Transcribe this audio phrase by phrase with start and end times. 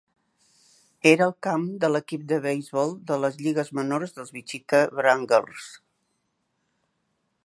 [1.09, 5.71] Era el camp de l'equip de beisbol de les lligues menors dels Wichita Wranglers.